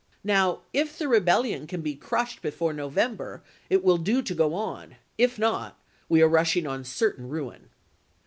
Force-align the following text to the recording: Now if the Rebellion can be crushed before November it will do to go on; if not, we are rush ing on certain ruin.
Now 0.23 0.61
if 0.73 0.97
the 0.97 1.07
Rebellion 1.07 1.67
can 1.67 1.81
be 1.81 1.93
crushed 1.93 2.41
before 2.41 2.73
November 2.73 3.43
it 3.69 3.83
will 3.83 3.99
do 3.99 4.23
to 4.23 4.33
go 4.33 4.55
on; 4.55 4.95
if 5.15 5.37
not, 5.37 5.79
we 6.09 6.23
are 6.23 6.27
rush 6.27 6.57
ing 6.57 6.65
on 6.65 6.83
certain 6.83 7.29
ruin. 7.29 7.69